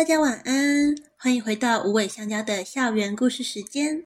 [0.00, 4.02] 大家晚安，欢迎回到无尾香蕉的校园故事时间。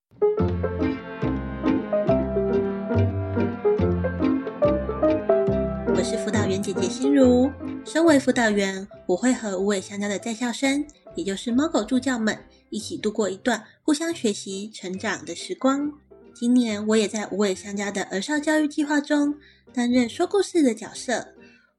[5.95, 7.49] 我是辅导员姐姐心如，
[7.85, 10.85] 身为辅导员，我会和无尾香蕉的在校生，
[11.15, 12.37] 也就是猫狗助教们，
[12.71, 15.93] 一起度过一段互相学习、成长的时光。
[16.35, 19.33] 今年我也在无尾香蕉的儿少教育计划中
[19.73, 21.34] 担任说故事的角色。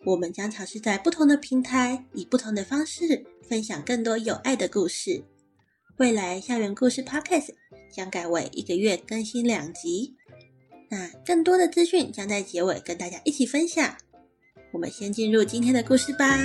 [0.05, 5.23] 我们将尝试在不同的平台，以不同的方式分享更多有爱的故事。
[5.97, 7.49] 未来校园故事 Podcast
[7.91, 10.15] 将改为一个月更新两集。
[10.91, 13.97] 那更多的资讯将在结尾跟大家一起分享。
[14.71, 16.37] 我们先进入今天的故事吧。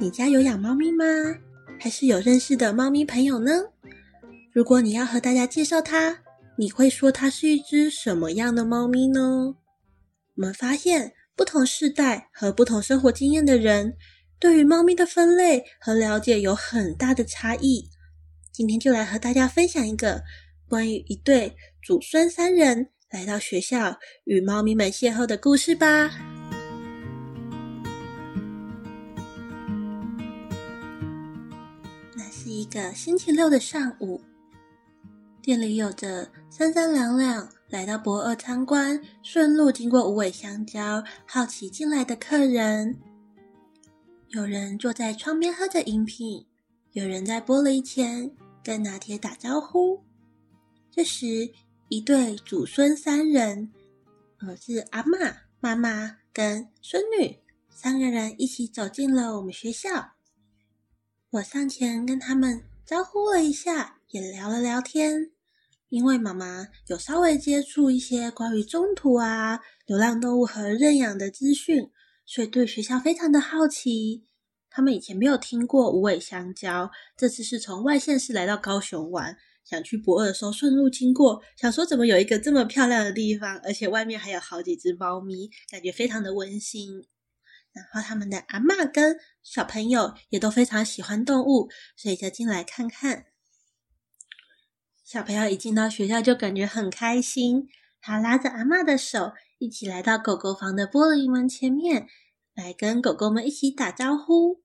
[0.00, 1.04] 你家有养猫咪吗？
[1.78, 3.52] 还是有认识的猫咪朋友呢？
[4.52, 6.18] 如果你要和大家介绍它，
[6.60, 9.56] 你会说它是一只什么样的猫咪呢？
[10.34, 13.96] 我们发现，不同世代和不同生活经验的人，
[14.38, 17.88] 对于猫咪的分类和了解有很大的差异。
[18.52, 20.22] 今天就来和大家分享一个
[20.68, 26.10] 关于一对祖孙三人来到学校与猫咪们邂逅的故事吧。
[32.14, 34.20] 那是一个星期六的上午。
[35.42, 42.98] 店里有着三三两两来到博二参观，顺路经过无尾香蕉，好奇进来的客人。
[44.28, 46.46] 有人坐在窗边喝着饮品，
[46.92, 48.30] 有人在玻璃前
[48.62, 50.04] 跟拿铁打招呼。
[50.90, 51.50] 这时，
[51.88, 53.72] 一对祖孙三人，
[54.40, 57.38] 呃，是阿嬷、妈妈跟孙女
[57.70, 60.12] 三个人一起走进了我们学校。
[61.30, 63.99] 我上前跟他们招呼了一下。
[64.10, 65.30] 也聊了聊天，
[65.88, 71.88] 因为妈妈有稍微接触一些关于中途啊、流浪动物和认养的资讯，
[72.26, 74.26] 所以对学校非常的好奇。
[74.68, 87.06] 他们以前没有听过无尾香蕉，这次是从外县市来到高雄玩，想去博二的时候顺路经过，想说怎么有一个这么漂亮的地方，而且外面还有好几只猫咪，感觉非常的温馨。
[87.72, 93.26] 然后他们的阿嬷跟小朋友也都非常喜欢动物，所以就进来看看。
[95.10, 97.66] 小朋友一进到学校就感觉很开心，
[98.00, 102.06] 他拉着阿嬷的手，一起来到狗狗房的玻璃门前面，
[102.54, 104.62] 来跟狗狗们一起打招呼。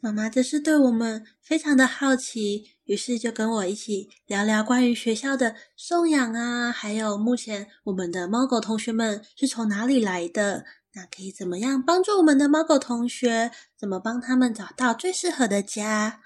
[0.00, 16.20] 妈妈这是对我们非常的好奇，于是就跟我一起聊聊关于学校的送养啊，还有目前我们的猫狗同学们是从哪里来的，那可以怎么样帮助我们的猫狗同学，怎么帮他们找到最适合的家。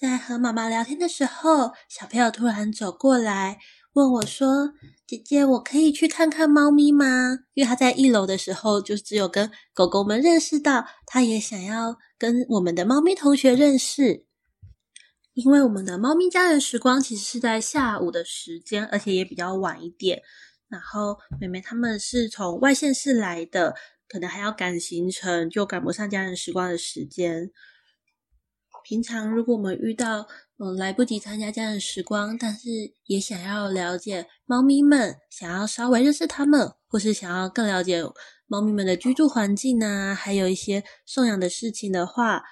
[0.00, 3.58] 在和妈妈聊天的时候，小朋友突然走过来
[3.92, 4.72] 问我说
[5.06, 14.24] ：“姐姐，我可以去看看猫咪吗？”因为他在一楼的时候，就只有跟狗狗们认识到，他也想要跟我们的猫咪同学认识。
[15.34, 20.22] 因为我们的猫咪家人时光其实是在下午的时间，而且也比较晚一点。
[20.70, 23.74] 然后妹妹他们是从外县市来的，
[24.08, 27.50] 可能还要赶行程，就赶不上家人时光的时间。
[28.90, 30.26] 平常如果我们遇到
[30.58, 32.68] 嗯来不及参加家人时光，但是
[33.06, 38.02] 也想要了解猫咪们，想要稍微认识它们，或是想要更了解
[38.48, 42.42] 猫咪们的居住环境啊，还有一些送养的事情的话，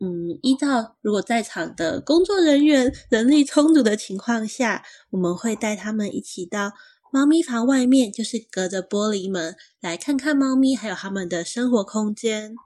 [0.00, 6.72] 嗯，依照如果在场的工作人员人力充足的情况下，我们会带他们一起到
[7.12, 12.56] 猫咪房外面，就是隔着玻璃门来看看猫咪，还有他们的生活空间。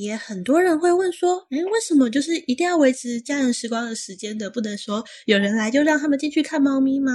[0.00, 7.12] 也很多人会问说，诶，为什么就是一定要维持家人时光的时间的，不能说有人来就让他们进去看猫咪吗？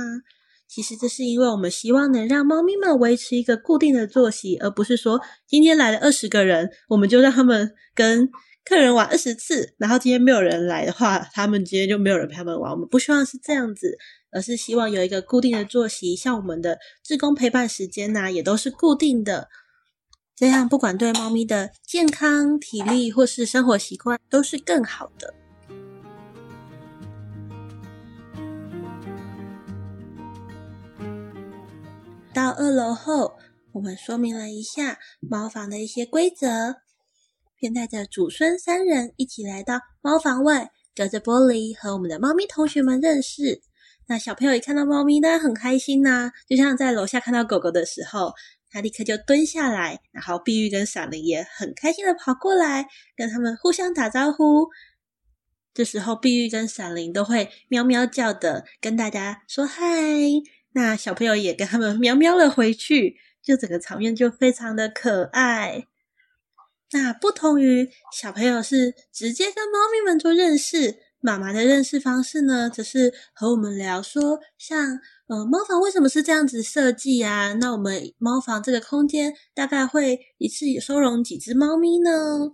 [0.68, 8.30] 其实这是因为我们希望能让猫咪们维持一个固定的作息，而不是说今天来了二十个人，我们就让他们跟
[8.64, 12.72] 客人玩二十次，然后今天没有人来的话，他们今天就没有人陪他们玩。
[12.72, 13.98] 我们不希望是这样子，
[14.32, 19.50] 而是希望有一个固定的作息，像我们的志工陪伴时间呐，也都是固定的。
[20.41, 25.32] 这样，不管对猫咪的健康、体力或是生活习惯，都是更好的。
[32.34, 33.34] 到二楼后，
[33.72, 36.78] 我们说明了一下猫房的一些规则，
[37.59, 43.61] 便带着祖孙三人一起来到猫房外，隔着玻璃和我们的猫咪同学们认识。
[44.08, 48.34] 那小朋友一看到猫咪，当然很开心呐、就像在楼下看到狗狗的时候。
[48.72, 54.70] 他立刻就蹲下来，然后碧玉跟闪灵也很开心的跑过来，跟他们互相打招呼。
[55.73, 59.84] 这时候，碧玉跟闪灵都会喵喵叫的跟大家说嗨。
[60.73, 65.88] 那小朋友也跟他们喵喵了回去，就整个场面就非常的可爱。
[66.94, 77.53] 那不同于小朋友是直接跟猫咪们做认识，妈妈的认识方式呢，则是和我们聊说，像呃猫房为什么是这样子设计啊？
[77.53, 82.53] 那我们猫房这个空间大概会一次收容几只猫咪呢？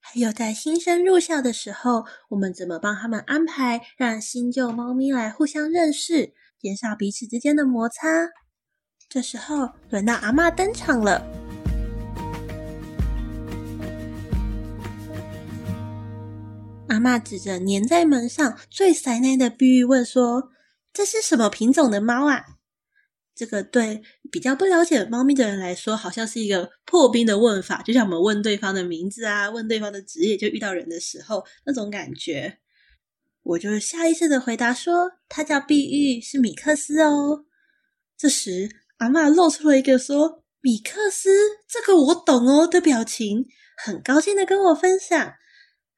[0.00, 8.30] 还有在新生入校的时候，我们怎么帮他们安排，让新旧猫咪来互相认识，减少彼此之间的摩擦？
[9.08, 11.47] 这时候轮到阿嬷登场了。
[16.88, 20.50] 阿嬷指着粘在门上最塞内的碧玉问说
[20.92, 22.44] ：“这是什么品种的猫啊？”
[23.36, 24.02] 这个对
[24.32, 32.58] 比较不了解猫咪的人来说，好像是一个破冰的问法，就像我们问对方的名字啊，问对方的职业，就遇到人的时候那种感觉。
[33.44, 37.44] 我就下意识的回答说：“它叫碧玉，是米克斯哦。”
[38.18, 41.30] 这时阿嬷露出了一个说：“米克斯，
[41.68, 43.46] 这个我懂哦”的表情，
[43.76, 45.34] 很高兴的跟我分享。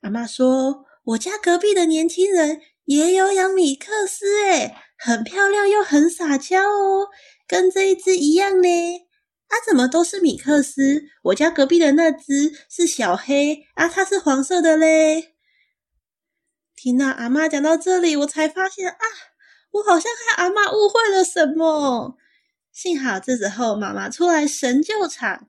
[0.01, 7.09] 阿妈说：“我家隔壁的年轻人也有养米克斯，诶，很漂亮又很撒娇哦，
[7.47, 8.69] 跟这一只一样呢。
[9.49, 11.03] 啊，怎么都是米克斯？
[11.25, 15.35] 我家隔壁的那只是小黑啊，它是黄色的嘞。”
[16.75, 18.97] 听到阿妈讲到这里，我才发现啊，
[19.73, 22.17] 我好像和阿妈误会了什么。
[22.73, 25.49] 幸好这时候妈妈出来神救场，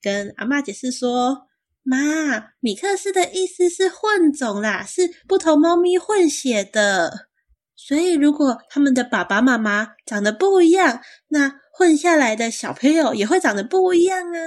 [0.00, 1.49] 跟阿妈解释说。
[1.90, 7.26] 妈，米克斯的意思是混种啦，是不同猫咪混血的。
[7.74, 14.38] 所以如果他们的爸爸妈妈长得不一样，那混下来的小朋友也会长得不一样啊。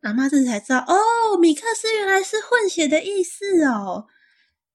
[0.00, 4.06] 阿妈这才知道，哦，米克斯原来是混血的意思哦。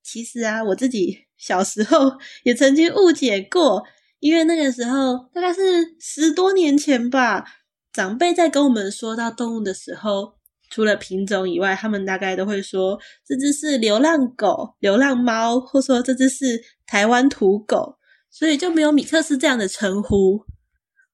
[0.01, 2.13] 其实啊，我自己小时候
[2.44, 3.84] 也曾经误解过，
[4.19, 7.44] 因为那个时候大概是十多年前吧，
[7.92, 10.36] 长辈在跟我们说到动物的时候。
[10.73, 17.97] 除了品种以外，他们大概都会说这只是流浪狗、流浪猫，或说这只是台湾土狗，
[18.31, 20.43] 所以就没有米克斯这样的称呼。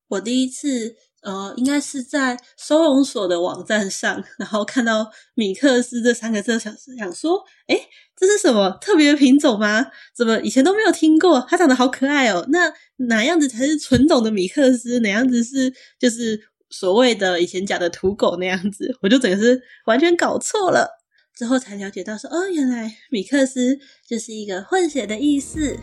[0.07, 7.81] 我第一次呃，应该是在收容所的网站上，然后看到米克斯这三个字，想想说，诶，
[8.15, 9.88] 这是什么特别的品种吗？
[10.15, 11.45] 怎么以前都没有听过？
[11.50, 12.45] 它长得好可爱哦。
[12.50, 12.71] 那
[13.07, 15.01] 哪样子才是纯种的米克斯？
[15.01, 16.47] 哪样子是就是？
[16.69, 20.88] 所谓的以前讲的土狗那样子，我就整个是完全搞错了。
[21.36, 25.77] 之后才了解到说，哦，原来米克斯就是一个混血的意思。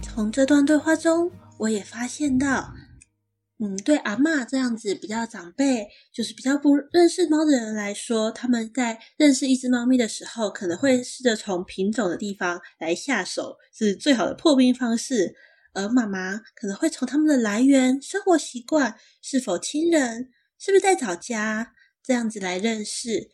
[0.00, 2.72] 从这段对话中，我也发现到。
[3.64, 15.32] 嗯，对阿嬷这样子比较长辈，就是比较不认识猫的人来说，他们在认识一只猫咪的时候，可能会试着从品种的地方来下手，是最好的破冰方式。
[15.74, 21.72] 而妈妈可能会从他们的来源、生活习惯、是否亲人、是不是在找家
[22.02, 23.30] 这样子来认识。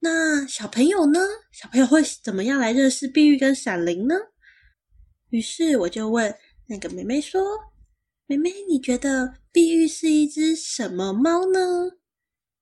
[0.00, 1.20] 那小朋友呢？
[1.50, 4.14] 小朋友会怎么样来认识碧玉跟闪灵呢？
[5.30, 6.34] 于是我就问
[6.68, 7.71] 那个妹妹说。
[8.36, 11.90] 妹妹，你觉得碧玉是一只什么猫呢？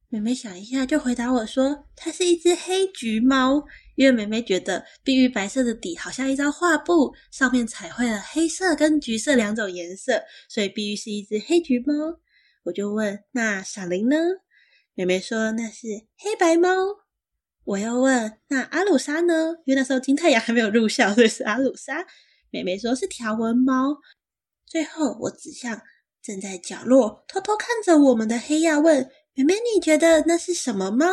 [0.08, 3.64] 妹妹想一下，就回答我说：“它是一只黑橘猫。”
[3.94, 11.94] 因为妹妹觉得碧玉白色的底好像一张画布，上面彩绘了黑色跟橘色两种颜色，所以碧玉是一只黑橘猫。
[12.64, 14.16] 我就问：“那闪灵呢？”
[14.94, 15.86] 妹妹说：“那是
[16.18, 16.70] 黑白猫。”
[17.62, 22.04] 我又问：“那阿鲁莎呢？”因为那时候金太阳还没有入校，所以是阿鲁莎。
[22.50, 23.96] 妹妹说是条纹猫。
[24.70, 25.82] 最后，我指向
[26.22, 31.06] 正在角落偷偷看着我们的黑曜，问妹妹：“你觉得那是什么猫？”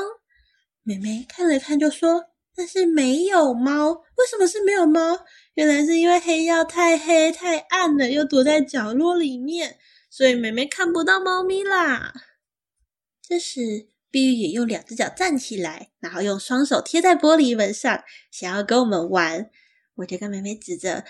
[0.86, 3.94] 妹妹看了看，就说：“那是没有猫。
[3.94, 5.26] 为什么是没有猫？
[5.56, 9.80] 原来是因为黑曜太黑太暗了，又躲在角落里面，
[10.12, 12.14] 所以妹妹看不到猫咪啦。”
[13.28, 19.50] 这时，碧玉也用两只脚站起来，然后用双手贴在玻璃门上，想要跟我们玩。
[19.96, 21.04] 我就跟妹妹指着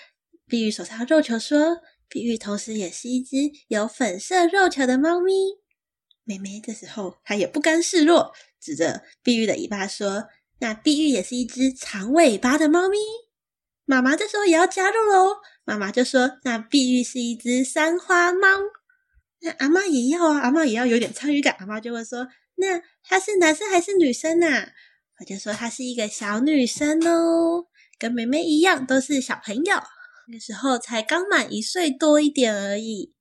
[0.48, 1.82] 碧玉手上的肉球说。
[2.10, 5.34] 碧玉同时也是一只有粉色肉球的猫咪。
[6.24, 10.26] 妹妹这时候她也不甘示弱，指着碧玉的尾巴说
[10.60, 12.98] ：“那碧玉也是一只长尾巴的猫咪。”
[13.86, 18.48] 妈妈这时候也要加入喽，妈妈就说：“那碧玉是一只三花猫。”
[19.40, 21.56] 那阿嬷也要啊，阿嬷也要有点参与感。
[21.60, 24.70] 阿嬷就会说：“那她是男生还是女生啊？”
[25.20, 29.76] 我就说：“她是一个小女生哦，跟妹妹一样，都是小朋友。”
[30.30, 33.14] 那时候才刚满一岁多一点而已。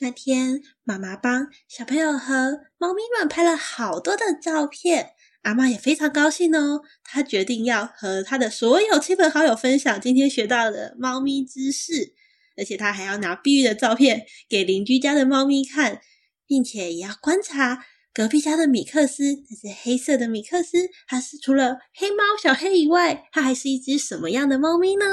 [0.00, 5.10] 那天，妈妈帮小朋友和猫咪们拍了好多的照片。
[5.42, 12.14] 阿妈也非常高兴哦，她决定要和她的所有亲朋好友分享今天学到的猫咪知识，
[12.56, 16.00] 而且她还要拿碧玉的照片给邻居家的猫咪看，
[16.46, 25.04] 并且也要观察隔壁家的米克斯，那是黑色的米克斯，它是除了黑猫小黑以外，它还是一只什么样的猫咪呢？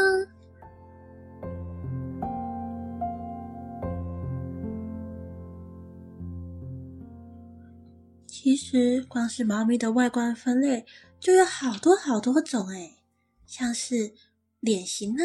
[8.48, 10.86] 其实，光是猫咪的外观分类
[11.20, 12.94] 就有好多好多种诶，
[13.46, 14.14] 像是
[14.62, 15.24] 脸型呢，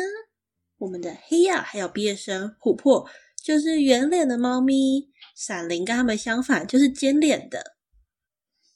[0.78, 3.08] 我们的黑亚还有毕业生琥珀
[3.40, 7.76] 就是圆脸的猫咪，闪灵跟它们相反，就是尖脸的。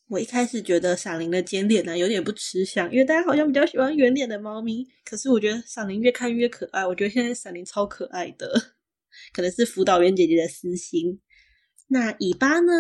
[0.06, 4.86] 我一开始觉得闪灵的尖脸呢有点不吃香，因为大家好像比较喜欢圆脸的猫咪。
[5.04, 8.76] 可是我觉得闪灵越看越可爱，我觉得现在闪灵超可爱的，
[9.34, 11.20] 可能是辅导员姐姐的私心。
[11.88, 12.72] 那尾巴呢？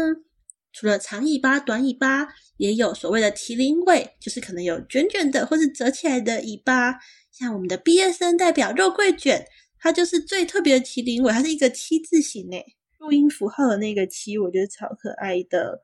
[0.78, 2.28] 除了长尾巴、短尾巴，
[2.58, 6.98] 也有所谓的麒麟尾，就是可能有卷卷的或是折起来的尾巴。
[7.32, 9.46] 像我们的毕业生代表肉桂卷，
[9.78, 12.62] 它就是最特别的麒麟尾，它是一个七字形诶，
[12.98, 15.82] 注音符号的那个七，我觉得超可爱的。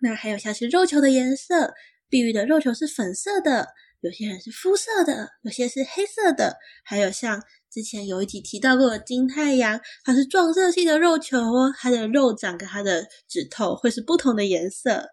[0.00, 1.72] 那还有像是肉球的颜色，
[2.08, 3.68] 碧玉的肉球是粉色的，
[4.00, 7.40] 有些人是肤色的，有些是黑色的，还有像。
[7.74, 15.08] 之前有一集提到过的金太阳，它是撞色系的肉球哦，它的肉掌跟它的指头会是不同的颜色。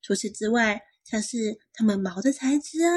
[0.00, 2.90] 除此之外，像是它们毛的材质啊、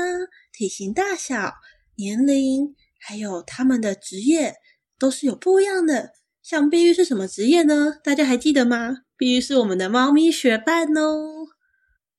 [0.54, 1.52] 体型大小、
[1.98, 4.56] 年龄，还有它们的职业，
[4.98, 6.14] 都是有不一样的。
[6.42, 7.96] 像碧玉是什么职业呢？
[8.02, 9.00] 大家还记得吗？
[9.18, 11.39] 碧玉是我们的猫咪学伴哦。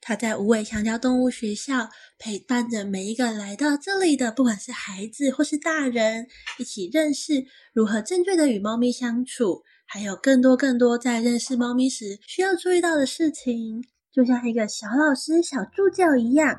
[0.02, 6.26] 他在无尾香蕉动物学校陪伴着每一个来到这里的，不管是孩子或是大人，
[6.58, 16.58] 一起认识如何正确的与猫咪相处，还有更多更多在认识猫咪时需要注意到的事情，就像一个小老师、小助教一样。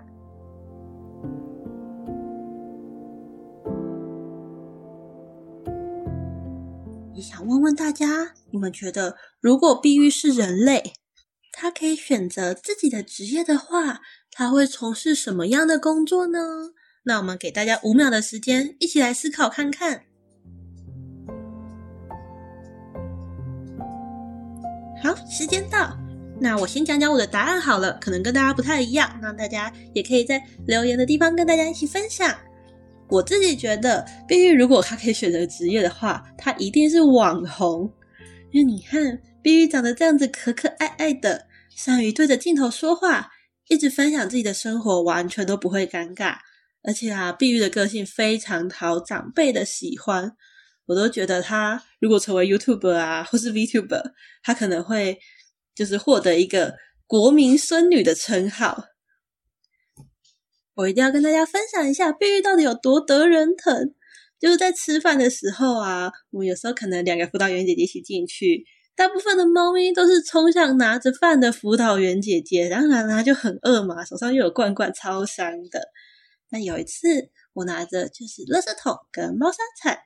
[7.16, 10.94] 也想问问大家，你们觉得如果碧玉是人类？
[11.54, 14.00] 他可以选择自己的职业的话，
[14.32, 16.40] 他会从事什么样的工作呢？
[17.04, 20.04] 那我们给大家五秒的时间，一起来思考看看。
[25.04, 25.98] 好，时间到，
[26.40, 32.34] 那我先讲讲我的答案好了，可能跟大家不太一样，那大家也可以在留言的地方跟大家一起分享。
[33.10, 37.92] 我自己觉得，碧玉如果他可以选择职业的话，他一定是网红，
[38.52, 39.22] 因为你看。
[39.44, 43.30] 碧玉长得这样子可可爱爱的，善于对着镜头说话，
[43.68, 46.38] 一直分享自己的生活，完全都不会尴尬。
[46.84, 50.32] 而且啊，碧玉的个性非常讨长辈的喜欢，
[50.88, 55.20] 我都觉得她如果成为 YouTuber 啊，或是 VTuber，她可能会
[55.76, 58.86] 就是获得一个国民孙女的称号。
[60.74, 63.94] 我一定要跟大家分享一下，碧玉到底有多得人疼。
[64.40, 68.66] 就是在吃饭的时候啊，我们有时候可能两个辅导员姐姐一起进去。
[69.02, 75.82] 大部分的猫咪都是冲向拿着饭的辅导员姐姐，当然啦，就很饿嘛，手上又有罐罐，超香的。
[76.52, 79.98] 那有一次，我拿着就是垃圾桶跟猫砂铲，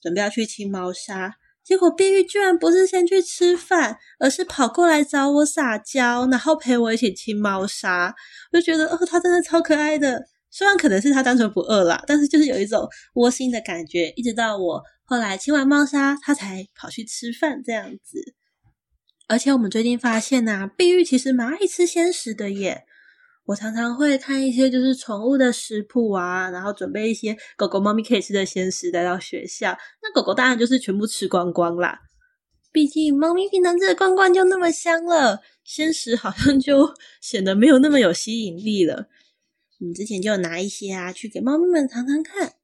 [0.00, 1.34] 准备要去清猫砂，
[1.64, 8.14] 结果碧玉居然不是先去吃饭，而是跑过来找我撒娇，然后陪我一起清猫砂。
[8.52, 10.24] 我就觉得，哦，它真的超可爱的。
[10.48, 14.10] 虽然可能是它单纯不饿啦，但是就是有一种窝心的感觉。
[14.14, 18.36] 一直到我后来清完猫砂，它才跑去吃饭这样子。
[19.26, 22.84] 而且我们最近发现呐，碧玉其实蛮爱吃鲜食的耶。
[23.46, 29.76] 我常常会看一些就是宠物的食谱啊，然后准备一些狗狗、猫咪可以吃的鲜食带到学校。
[30.02, 32.00] 那狗狗当然就是全部吃光光啦。
[32.72, 39.08] 毕竟猫咪平常吃的罐罐就那么香了，鲜食好像就显得没有那么有吸引力了。
[39.80, 42.54] 我们之前就拿一些啊去给猫咪们尝尝看。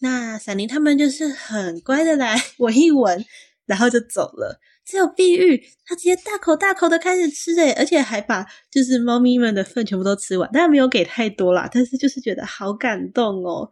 [0.00, 3.24] 那闪灵他们就是很乖的来 闻一闻，
[3.66, 4.60] 然后就走了。
[4.88, 13.68] 只有碧玉，它直接大口大口的开始吃诶，而且还把就是猫咪们的粪全部都吃完，当然没有给太多啦，但是就是觉得好感动哦。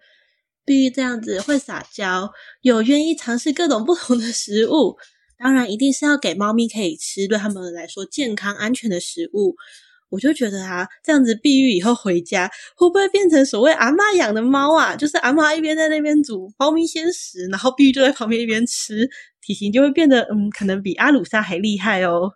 [0.67, 2.31] 碧玉这样子会撒娇，
[2.61, 4.99] 有愿意尝试各种不同的食物，
[5.39, 9.57] 当然一定是要给猫咪可以吃，对他们来说健康安全的食物。
[10.09, 14.95] 我就觉得啊，这样子碧玉以后回家会不会变成所谓阿嬷养的猫啊？
[14.95, 19.09] 就是阿嬷一边在那边煮猫咪鲜食，然后碧玉就在旁边一边吃。
[19.41, 22.33] 体型就会变得，嗯，可能比阿鲁莎还厉害哦。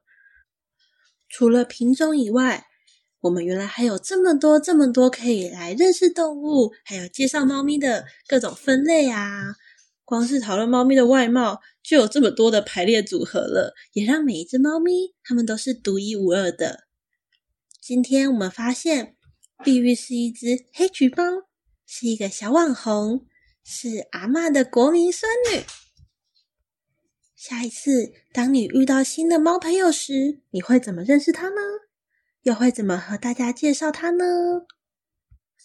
[1.29, 2.65] 除了品种以外，
[3.21, 9.55] 我们原来还有这么多、这么多可以来认识动物，还有介绍猫咪的各种分类啊。
[10.05, 16.85] 光是讨论猫咪的外貌，就有这么多的排列组合了，也让每一只猫咪它们都是独一无二的。
[17.91, 19.17] 今天我们发现，
[19.65, 21.25] 碧玉是一只黑橘猫，
[21.85, 23.27] 是一个小网红，
[23.65, 25.65] 是阿嬷的国民孙女。
[27.35, 31.57] 下一次，当你遇到新的猫朋友时，你会怎么认识它呢？
[32.43, 34.25] 又会怎么和大家介绍它呢？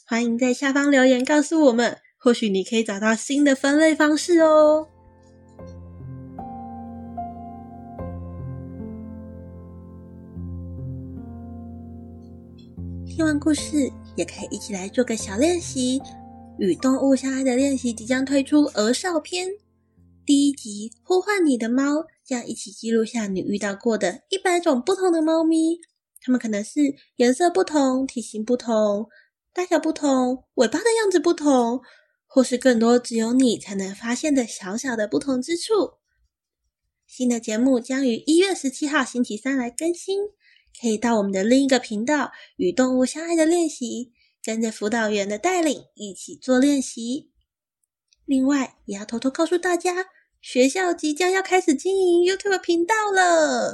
[0.08, 4.94] 欢迎在下方留言告诉我们，或许你可以找到新的分类方式哦。
[13.15, 16.01] 听完故事，也可以一起来做个小练习，
[16.60, 19.48] 与动物相爱的练习即将推出儿少篇。
[20.25, 25.79] 第一集呼唤你的猫，将一起记录下你遇到过的一百种不同的猫咪。
[26.19, 29.07] 它们可能是颜色不同、体型不同、
[29.53, 31.79] 大小不同、尾巴的样子不同，
[32.27, 35.93] 或是更多只有你才能发现的小小的不同之处。
[37.07, 40.19] 新的节目将于一月十七号星期三来更新，
[40.82, 44.12] 可以到我们的另一个频道“与动物相爱的练习”，
[44.44, 47.32] 跟着辅导员的带领一起做练习。
[48.25, 50.08] 另外，也要偷偷告诉大家。
[50.41, 53.74] 学校即将要开始经营 YouTube 频道了。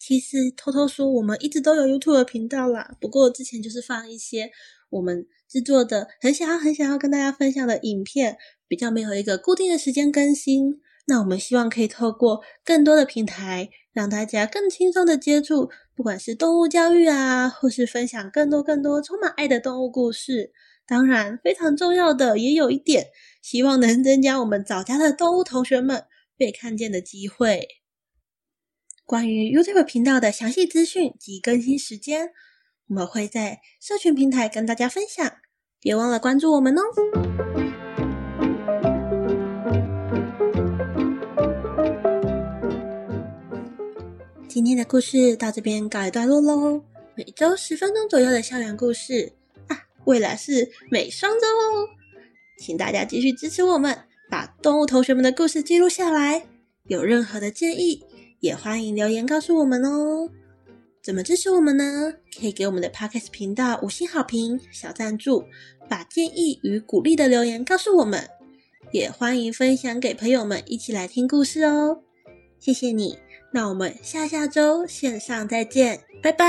[0.00, 2.96] 其实偷偷说，我们一直都有 YouTube 频道啦。
[2.98, 4.50] 不过之前就是放一些
[4.88, 10.80] 我们制作的很想要、很想要跟大家分享的影片，比较没有一个固定的时间更新。
[11.06, 20.52] 那我们希望可以透过更多的平台，让大家更轻松的接触，不管是动物教育啊，或是分享更多更多充满爱的动物故事。
[20.86, 23.06] 当然，非常重要的也有一点。
[23.42, 26.04] 希望能增加我们早家的动物同学们
[26.36, 27.66] 被看见的机会。
[29.06, 32.30] 关于 YouTube 频道的详细资讯及更新时间，
[32.88, 35.32] 我们会在社群平台跟大家分享，
[35.80, 37.69] 别忘了关注我们哦。
[44.60, 46.84] 今天的故事到这边告一段落喽。
[47.14, 49.32] 每周十分钟左右的校园故事
[49.68, 51.88] 啊，未来是每双周哦。
[52.58, 53.98] 请大家继续支持我们，
[54.28, 56.46] 把动物同学们的故事记录下来。
[56.88, 58.04] 有任何的建议，
[58.40, 60.28] 也欢迎留言告诉我们哦。
[61.02, 62.12] 怎么支持我们呢？
[62.38, 65.42] 可以给我们的 Podcast 频道五星好评、小赞助，
[65.88, 68.28] 把建议与鼓励的留言告诉我们。
[68.92, 72.02] 也欢迎分享给朋友们一起来听故事哦。
[72.58, 73.16] 谢谢你，
[73.52, 76.46] 那我们下下周线上再见，拜拜。